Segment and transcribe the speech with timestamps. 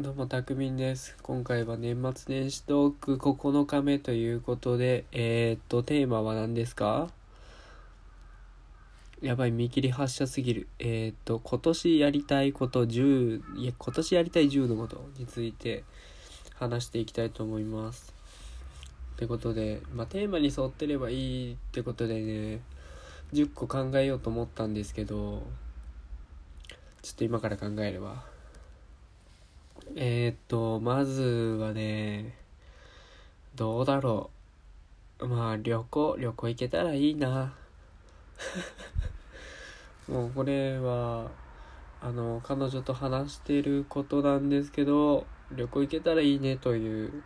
[0.00, 1.16] どうもたくみんです。
[1.24, 7.08] 今回は年末年始トーク9日目ということでえー、っとテーマは何ですか？
[9.20, 10.68] やばい見切り発車すぎる。
[10.78, 15.82] えー、っと今年やりたいこと10いや今年やりたい10のことについて
[16.54, 18.14] 話していきたいと思います。
[19.16, 22.60] ってことでまあテーマに沿ってればいいってことでね
[23.32, 25.42] 10個考えようと思ったんですけど
[27.02, 28.37] ちょっと今から考えれば
[29.96, 31.22] えー、っと、まず
[31.60, 32.34] はね、
[33.54, 34.30] どうだろ
[35.20, 35.26] う。
[35.26, 37.54] まあ、旅行、旅行行けたらいいな。
[40.06, 41.30] もうこれは、
[42.02, 47.22] あの、彼女と話してることなんですけど、旅行行けたらいいねという、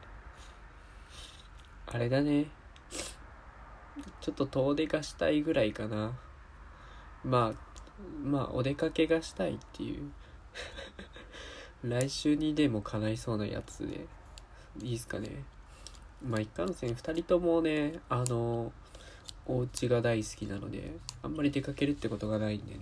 [1.87, 2.47] あれだね。
[4.21, 6.13] ちょっと遠出がしたいぐらいかな。
[7.25, 7.59] まあ、
[8.25, 10.13] まあ、お出かけがしたいっていう。
[11.85, 14.07] 来週にでも叶いそうなやつで。
[14.81, 15.29] いいっすかね。
[16.27, 18.73] まあ一貫性2人ともねあの
[19.47, 22.81] お家が大好きなのであんまり出かけるってことがないんでね。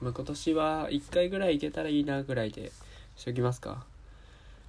[0.00, 2.72] まあ今年は1回ぐらい行けたらいいなぐらいで
[3.16, 3.86] しときますか。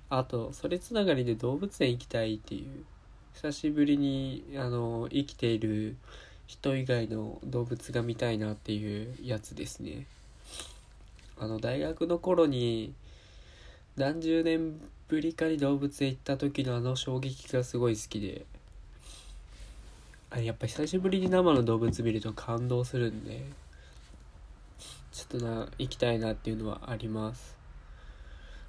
[0.10, 2.86] あとそれつながりで動物園行きたいっていう
[3.34, 5.98] 久しぶりにあの生きている
[6.46, 10.06] 人以外の動物が見たいなっていうやつですね。
[11.40, 12.94] あの大学の頃に
[13.98, 18.46] 何十年ぶりかに動物園行った時のあの衝撃がすごい好きで。
[20.30, 23.44] あやっぱ久しぶりに生の動物見ると感動するんで。
[25.12, 27.58] ちょっとな行きたいなっていうのはあります。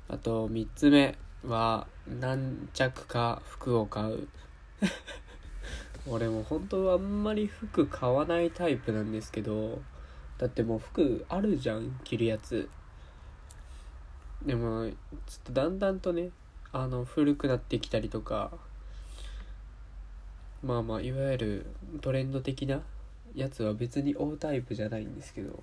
[0.08, 4.28] あと3つ目は何着か服を買う。
[6.08, 9.82] 俺も本当はあんまり服買わないタイプなんですけど。
[10.38, 12.70] だってもう服あるじゃん着るやつ。
[14.44, 14.94] でもちょっ
[15.44, 16.30] とだんだんとね
[16.72, 18.52] あの古くなってきたりとか
[20.62, 21.66] まあまあいわゆる
[22.00, 22.82] トレンド的な
[23.34, 25.62] やつは別に追うタイプじゃないんですけど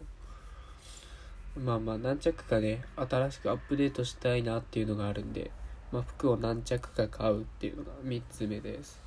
[1.58, 5.52] まあまあ何着かね新しくアップデートしたいなっていうのがあるんで、
[5.92, 9.02] まあ、服を何着か買うっていうのが3つ目です。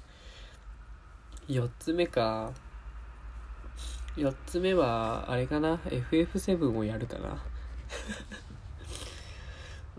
[1.49, 2.53] 4つ目か。
[4.17, 7.39] 4つ目はあれかな FF7 をやるかな。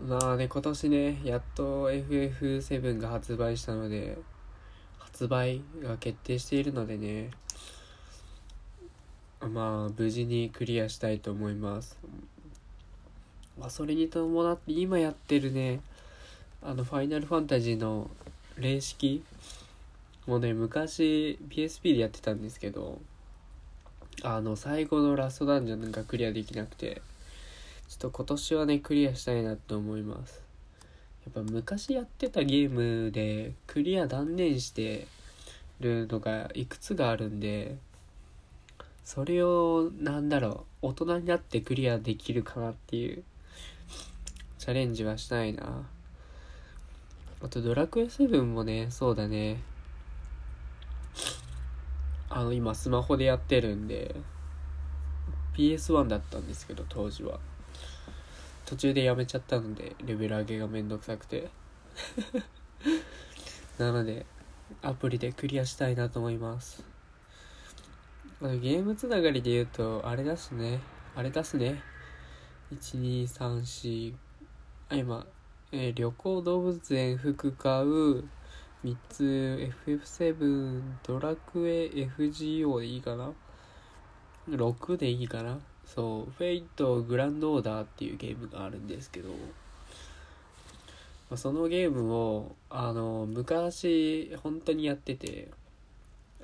[0.06, 4.16] まあね、今年ね、やっと FF7 が発売したので、
[4.98, 7.30] 発売が決定しているのでね、
[9.40, 11.98] まあ、無事にクリアしたいと思います。
[13.58, 15.80] まあ、それに伴って今やってるね、
[16.62, 18.08] あの、ファイナルファンタジーの
[18.56, 19.22] 霊式
[20.26, 22.98] もね、昔 PSP でやってたんですけど、
[24.22, 27.02] あの、最後のラストダンジョンがクリアできなくて、
[27.90, 30.44] ちょっと今年はねクリアしたいなと思います。
[31.24, 35.08] やっぱ昔やってたゲームでクリア断念して
[35.80, 37.76] るのがいくつがあるんで
[39.04, 43.24] それをなんだろう大人になってクリアできるかなっていう
[44.58, 45.82] チャレンジはしたいな。
[47.42, 49.60] あとドラクエ7もねそうだね。
[52.28, 54.14] あの今スマホでやってるんで
[55.56, 57.40] PS1 だったんですけど当時は。
[58.70, 61.50] 途中でやめちゃったのでレベル上げがめんどくさくて。
[63.78, 64.24] なので
[64.80, 66.84] アプリでクリアしたいなと思います。
[68.40, 70.78] ゲームつながりで言うとあれだしね。
[71.16, 71.82] あれ出すね。
[72.70, 74.14] 1234
[74.88, 75.26] あ今、
[75.72, 78.22] えー、旅行動物園服買う
[78.84, 83.32] 3つ FF7 ドラクエ FGO でいいかな
[84.48, 85.58] ？6でいいかな？
[85.94, 89.30] そうフェイトグランドオーダーっていうゲームがあるんですけど、
[91.36, 95.48] そのゲームをあの昔本当にやってて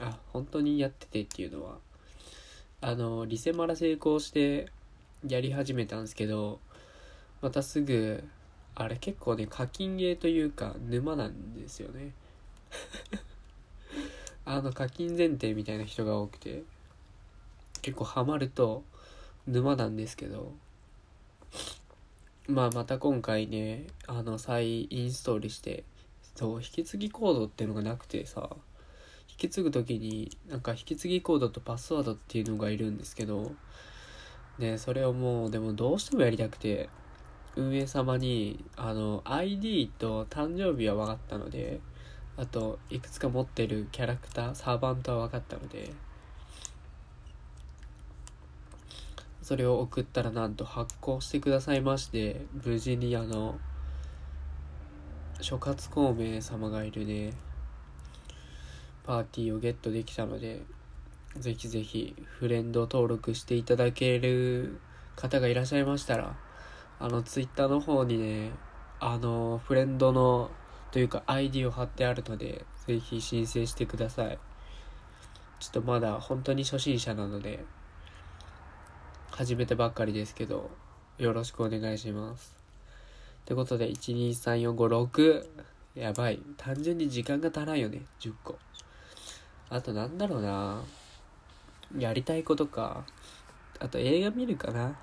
[0.01, 1.77] あ本当にやっててっていうのは
[2.81, 4.67] あのリセマラ成功して
[5.27, 6.59] やり始めたんですけど
[7.41, 8.25] またすぐ
[8.75, 12.13] あれ結構ね課金ゲーというか沼なんですよね。
[14.45, 16.65] あの課金前提みたいな人が多くて
[17.83, 18.83] 結構ハマると
[19.47, 20.53] 沼なんですけど
[22.49, 25.85] まあまた今回ねあの再インストールして
[26.35, 28.51] そう引き継ぎコードっていうのがなくてさ
[29.29, 33.53] 引き継ぐ時になんか引き継ぎコードとパスワードっていうのがいるんですけど
[34.59, 36.89] ねそれをもうでもどうしてもやりたくて
[37.57, 41.81] 運営様にあの ID と誕生日は分かったので
[42.37, 45.91] あといくつか持ってるキャラクターサーバントは分かったので
[49.47, 53.61] それを送ったらなんと発行してくださいまして無事にあの
[55.41, 57.33] 諸葛孔明様がいるね
[59.05, 60.63] パーティーをゲットできたので
[61.39, 64.81] ぜひぜひフレンド登録していただける
[65.15, 66.37] 方がいらっしゃいましたら
[66.99, 68.51] あのツイッターの方にね
[68.99, 70.51] あのフレンドの
[70.91, 74.41] というか ID を貼ってあるのでぜひ申請してください。
[75.61, 77.65] ちょっとまだ本当に初心者なので
[79.31, 80.71] 始めてばっかりですけど
[81.19, 82.57] よろしくお願いします。
[83.43, 85.47] ってことで123456
[85.95, 86.41] やばい。
[86.57, 88.03] 単純に時間が足らんよね。
[88.21, 88.59] 10個
[89.71, 90.83] あとなんだろうな。
[91.99, 93.05] やりたいことか。
[93.79, 94.99] あと映画見るかな。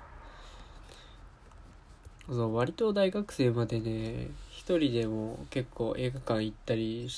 [2.28, 7.08] そう割と大学生までね一人でも結構映画館行ったり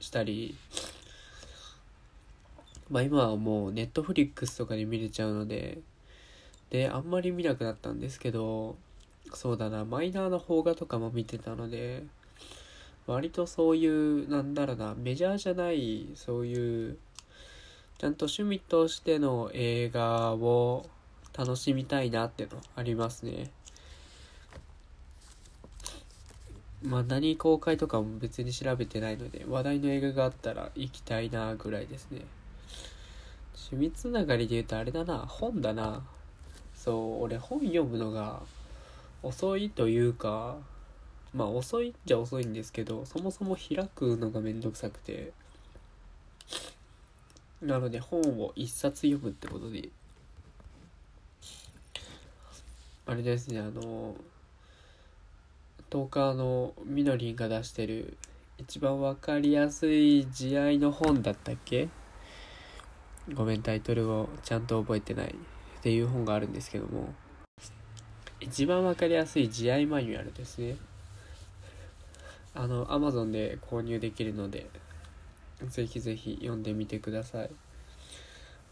[0.00, 0.56] したり。
[2.90, 5.78] まあ今はもうネットフリックスとかで見れちゃうので
[6.74, 8.74] であんまり見なくなったんですけど
[9.32, 12.02] そうだなマイナーな邦画とかも見てたので
[13.06, 16.96] 割とそういうなんだろうなメジャーじゃないそういう
[17.98, 20.84] ちゃんと趣味としての映画を
[21.38, 23.52] 楽しみたいなってのありますね。
[26.82, 32.22] まあ何公開とかも別に調べてないので話題の映画があったら行きたいなぐらいですね。
[33.70, 36.02] 趣味つながりで言うとあれだな本だな。
[36.84, 38.42] そう俺本読むのが
[39.22, 40.56] 遅いというか
[41.32, 45.32] まあ遅いっちゃ遅いんですけどそもそも開くのがめんどくさくて。
[47.62, 49.88] なので本を一冊読むってことで。
[53.06, 54.14] あれですねあの
[55.88, 58.18] トーカーのみのりんが出してる
[58.58, 61.88] 一番わかりやすい慈愛の本だったっけ？
[63.32, 65.34] ごめんタイトルをちゃんと覚えてない。
[65.84, 67.12] っていう本があるんですけども。
[68.40, 70.76] 一番わかりやすい慈愛マニュアルですね。
[72.54, 74.70] あの Amazon で購入できるので
[75.68, 77.50] ぜひぜひ読んでみてください。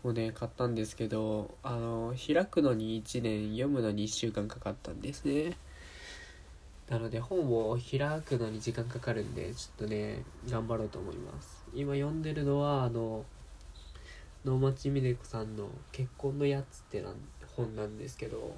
[0.02, 5.54] もうね買ったんですけどあの開くのに1年読むのに1週間かかったんですね。
[6.88, 11.62] なので本を開くのに時間かかるんでちょっとね頑張ろうと思います。
[11.74, 13.26] 今読んでるのはあの
[14.44, 17.12] 能町みね子さんの「結婚のやつ」ってな
[17.56, 18.54] 本なんですけど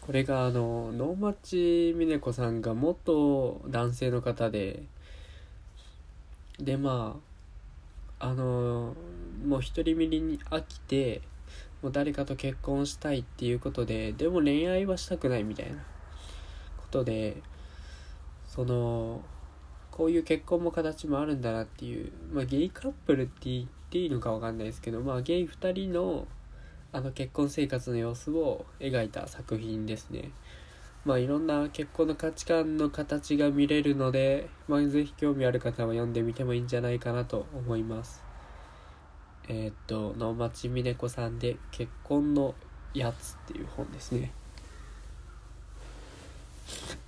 [0.00, 4.84] これがあの能町みね子さんが元男性の方で
[6.58, 7.20] でま
[8.20, 8.94] ああの
[9.44, 11.22] もう独り身に飽きて
[11.82, 15.78] もう誰かと結婚したいっていうことででも恋愛はしたくないみたいな
[16.76, 17.42] ことで
[18.46, 19.22] その
[19.90, 26.26] こういう結婚も形もあるんだなっていうまあゲイカップルって言ってていいのか分かんないですけどまあゲイ2人の
[26.94, 30.30] あの結婚生活の様子を描いた作品ですね。
[31.06, 38.22] まあいろんな結婚の価値観の形が見れるので、まあ、ぜひ興味ある方は読んでみてもいいんじゃないかなと思います。
[39.48, 42.54] えー、っと能町みね子さんで「結婚の
[42.92, 44.30] やつ」っていう本ですね。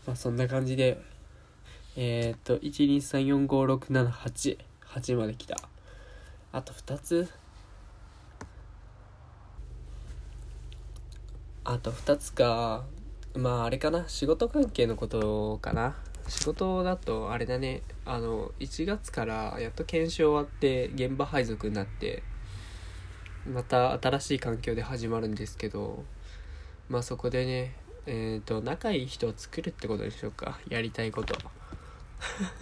[0.06, 0.98] まあそんな感じで
[1.96, 5.73] えー、っと123456788まで来た。
[6.54, 7.28] あと2つ。
[11.64, 12.84] あと2つか。
[13.34, 14.08] まああれかな。
[14.08, 15.96] 仕事関係のことかな。
[16.28, 17.82] 仕事だとあれだね。
[18.04, 22.22] あの1月からやっと研修終わって現場配属になって
[23.52, 26.04] また新しい環境で始まるんですけど
[26.88, 27.74] まあそこでね
[28.06, 30.60] えっ、ー、と仲いい人を作るってことでしょうか。
[30.68, 31.34] やりたいこと。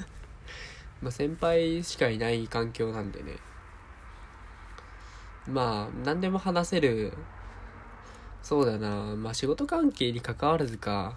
[1.03, 3.52] まあ先輩しかいない環境なんでね。
[5.49, 7.13] まあ何でも話せる。
[8.43, 9.17] そうだな。
[9.17, 11.17] まあ仕事関係に関わらずか、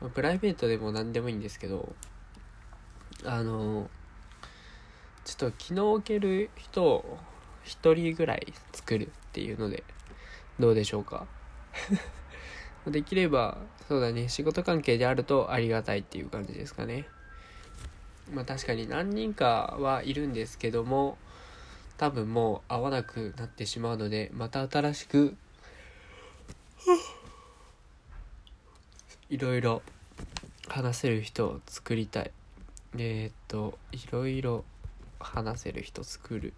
[0.00, 1.94] まあ、プライベートでも何でもいいんですけど。
[3.24, 3.88] あの
[5.24, 7.18] ちょっと気の置ける人を
[7.64, 9.82] 1人ぐらい作るっていうので
[10.60, 11.26] どうでしょうか？
[12.86, 13.58] できれば
[13.88, 14.28] そうだね。
[14.28, 17.08] 仕事関係であるとありがたいっていう感じですかね。
[18.32, 21.18] まあ確かに何人かはいるんですけども
[21.98, 25.36] 多分もう会わなくなってしまうのでまた新しく
[29.30, 29.82] いろいろ
[30.68, 32.30] 話せる人を作りたい。
[32.98, 34.64] えー、っといろいろ
[35.18, 36.52] 話せる人作る。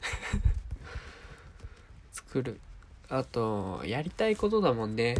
[2.12, 2.60] 作る。
[3.08, 5.16] あとやりたいことだもんね。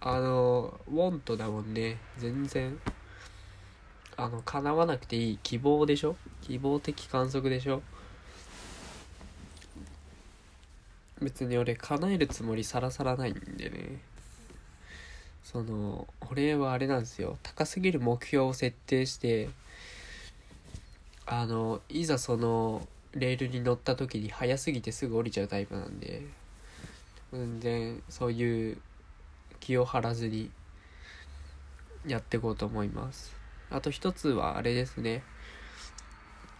[0.00, 1.98] あのウォントだもんね。
[2.18, 2.78] 全然
[4.16, 5.38] あの叶わなくていい。
[5.42, 6.16] 希望でしょ？
[6.42, 7.82] 希望的観測でしょ？
[11.22, 14.00] 別に俺叶えるつもりさらさらないんでね。
[15.42, 17.38] その俺はあれなんですよ。
[17.42, 19.50] 高すぎる目標を設定して
[21.26, 26.22] あのいざそのレールに乗った時に速すぎてすぐ降りちゃうタイプなんで
[27.32, 28.78] 全然そういう
[29.60, 30.50] 気を張らずに
[32.06, 33.34] やっていこうと思います。
[33.70, 35.22] あと一つはあれですね。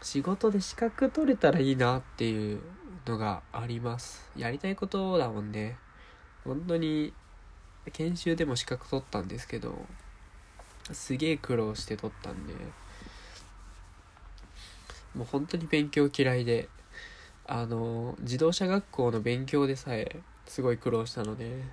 [0.03, 2.61] 仕事で資格取れたらいいなっていう
[3.07, 4.31] のがあります。
[4.37, 5.77] やりたいことだもんね。
[6.45, 7.13] 本当に
[7.93, 9.75] 研修でも資格取ったんですけど
[10.93, 12.55] すげえ苦労して取ったんで
[15.15, 16.69] もう本当に勉強嫌いで
[17.47, 21.65] あの自動車学校の勉強でさえすごい苦労したので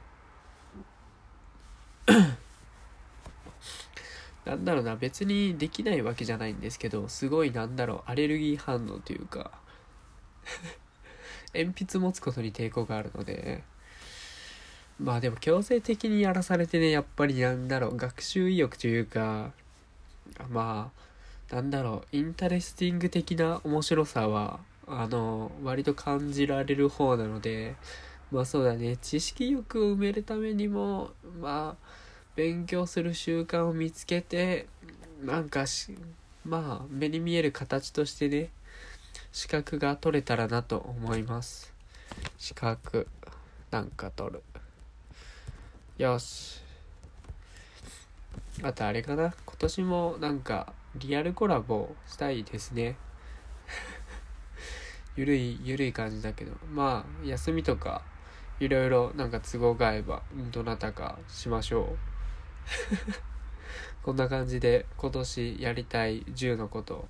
[4.45, 9.51] なんだろうな別にできないわけじゃないんですけどすごいなんだろうアレルギー反応というか
[11.53, 13.63] 鉛筆持つことに抵抗があるので。
[15.01, 19.51] まあでも強制的にやらされてねやっぱりなんだろう学習意欲というか
[20.49, 20.91] ま
[21.51, 27.75] あなんだろう interesting 的な面白さはあの割と感じられる方なので
[28.31, 31.85] まあそうだね知識欲を埋めるためにもまあ
[32.35, 34.67] 勉強する習慣を見つけて
[35.23, 35.97] なんかし
[36.45, 38.49] まあ目に見える形としてね
[39.31, 41.73] 資格が取れたらなと思います。
[42.37, 43.07] 資格
[43.71, 44.43] なんか取る。
[45.97, 46.61] よし。
[48.63, 49.33] あとあれかな。
[49.45, 52.97] 今年もなんかリアルコラボしたいですね。
[55.15, 56.51] ゆるいゆるい感じだけど。
[56.71, 58.01] まあ休みとか
[58.59, 61.97] いろいろなんか都合が合えばどなたかしましょう。
[64.03, 67.07] こんな感じで今年やりたい10のこと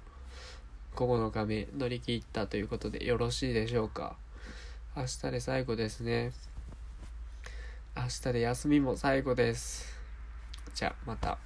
[0.99, 4.17] 9日目乗り切ったということでよろしいでしょうか？
[4.97, 6.33] 明日で最後ですね。
[7.95, 9.97] 明日で休みも最後です。
[10.75, 11.37] じゃあまた。